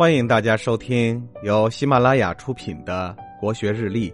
[0.00, 4.10] 欢迎大家收听由喜马拉雅出品的《国学日历》。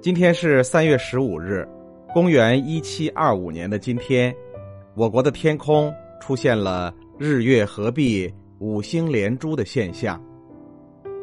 [0.00, 1.66] 今天是三月十五日，
[2.12, 4.32] 公元一七二五年的今天，
[4.94, 10.22] 我国的天空出现了日月合璧、五星连珠的现象。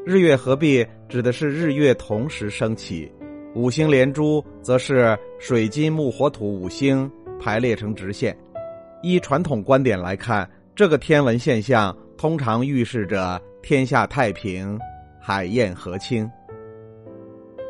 [0.05, 3.09] 日月合璧指的是日月同时升起，
[3.55, 7.09] 五星连珠则是水金木火土五星
[7.39, 8.38] 排列成直线。
[9.04, 14.80] 依传统观点来看，这个天文现象通常预示着天下太平、
[15.20, 16.29] 海晏河清。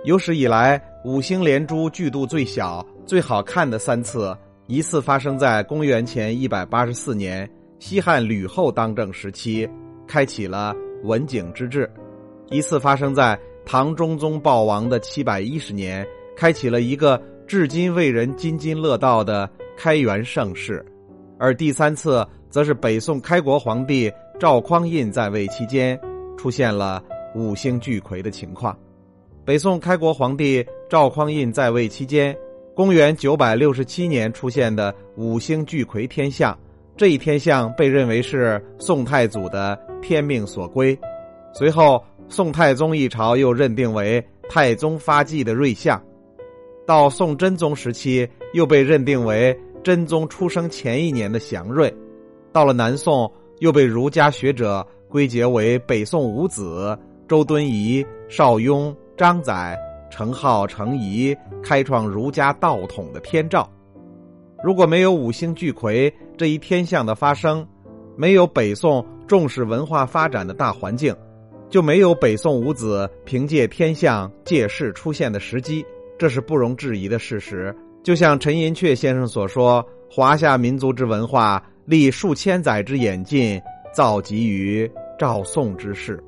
[0.03, 4.37] 有史以来，五星连珠巨度最小、最好看的三次，
[4.67, 9.65] 一次发生在公元前一百八十四年，西汉吕后当政时期，
[10.05, 11.89] 开启了文景之治。
[12.49, 20.83] 一次发生在唐中宗暴亡的七百一十年，开启了一个至今为人津津乐道的开元盛世；
[21.39, 26.01] 而第三次，则是北宋开国皇帝赵匡胤在位期间，
[26.35, 27.03] 出现了
[27.35, 28.75] 五星聚魁的情况。
[29.45, 32.35] 北宋开国皇帝赵匡胤在位期间，
[32.73, 36.57] 公元九百六十七年出现的五星聚魁天象，
[36.97, 40.97] 这一天象被认为是宋太祖的天命所归。
[41.53, 42.03] 随后。
[42.27, 46.01] 宋太宗一朝又认定为太宗发迹的瑞象，
[46.87, 51.93] 到宋真宗时期又被认定为真宗出生前一年的祥瑞，
[52.53, 53.29] 到了南宋
[53.61, 59.77] 又被儒家学者归结为北宋五子周敦颐、邵雍、张载、
[60.09, 63.69] 程颢、程颐开创儒家道统的天照。
[64.63, 67.65] 如果没有五星聚魁这一天象的发生，
[68.17, 71.15] 没有北宋重视文化发展的大环境。
[71.69, 75.85] 就没有北宋五子凭借天象借势出现的时机，
[76.17, 77.73] 这是不容置疑的事实。
[78.03, 83.61] 就像陈寅恪先生所说：“华夏民族之文化历数千载之演进，
[83.91, 84.89] 造极于
[85.19, 86.23] 赵宋之世。”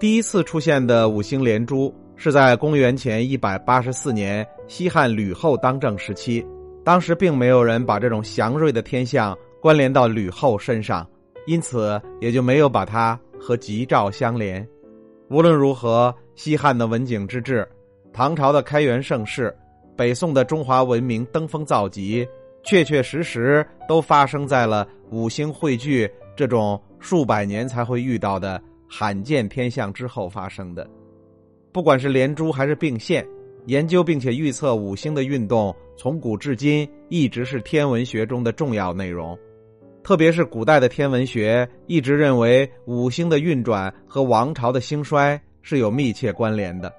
[0.00, 6.42] 第一次出现的五星连珠是在公元前一百八十四年西汉吕后当政时期，
[6.82, 11.06] 当时并没有人把这种祥瑞的天象关联到吕后身上，
[11.46, 14.66] 因此也就没有把它和吉兆相连。
[15.28, 17.68] 无论如何，西汉的文景之治，
[18.10, 19.54] 唐朝的开元盛世，
[19.98, 22.26] 北宋的中华文明登峰造极，
[22.64, 30.88] 确确实实都发生在了五星汇聚这种数百年才会遇到的罕见天象之后发生的。
[31.70, 33.26] 不管是连珠还是并线，
[33.66, 39.38] 研究并且预测五星的运动，从古至今一直是天文学中的重要内容。
[40.02, 46.92] 特别是古代的天文学一直认为五星的运转和王朝的兴衰是有密切关联的。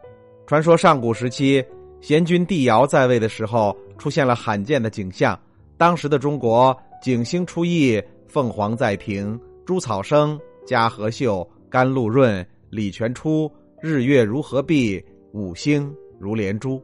[0.48, 1.64] 传说上古时期，
[2.02, 5.40] 贤君帝尧在位的时候，出现了罕见的景象。
[5.78, 15.04] 当时的中国景星出翼，凤凰在庭，珠草生，嘉禾秀，甘露润，李泉出，日月如合璧，
[15.34, 16.82] 五星如连珠。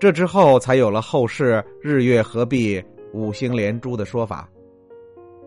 [0.00, 2.82] 这之后才有了后世日月合璧、
[3.12, 4.48] 五星连珠的说法。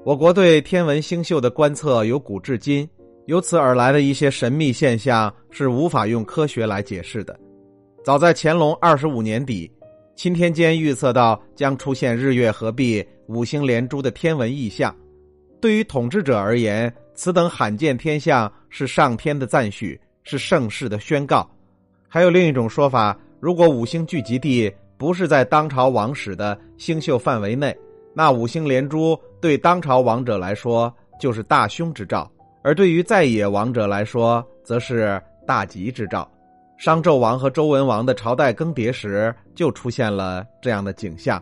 [0.06, 2.88] 我国对天文星宿的观测由古至今，
[3.26, 7.38] 由此而来的一些神秘现象是无法用科学来解释的。
[8.04, 9.70] 早在乾隆二十五年底，
[10.16, 14.96] 钦天监预测到将出现日月合璧、五星连珠的天文异象。
[15.62, 21.50] 对于统治者而言，此等罕见天象是上天的赞许，是盛世的宣告。
[22.08, 27.76] 还有另一种说法：如果五星聚集地不是在当朝王室的星宿范围内，
[28.14, 29.20] 那五星连珠。
[29.42, 32.28] 对当朝王者来说，就是大凶之兆；
[32.64, 36.28] 而对于在野王者来说，则是大吉之兆。
[36.78, 41.42] 商纣王和周文王的朝代更迭时，就出现了这样的景象。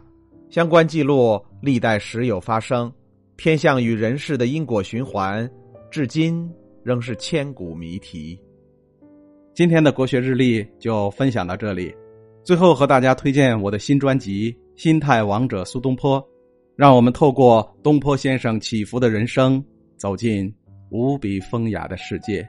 [0.49, 2.91] 相关记录历代时有发生，
[3.35, 5.49] 天象与人事的因果循环，
[5.89, 6.47] 至今
[6.83, 8.39] 仍是千古谜题。
[9.55, 11.93] 今天的国学日历就分享到这里，
[12.43, 16.21] 最后和大家推荐我的新专辑《心态王者苏东坡》。
[16.75, 19.63] 让我们透过东坡先生起伏的人生，
[19.95, 20.51] 走进
[20.89, 22.47] 无比风雅的世界。